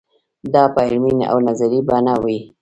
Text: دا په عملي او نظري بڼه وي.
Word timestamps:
دا 0.53 0.63
په 0.73 0.81
عملي 0.89 1.25
او 1.31 1.37
نظري 1.47 1.79
بڼه 1.87 2.13
وي. 2.23 2.39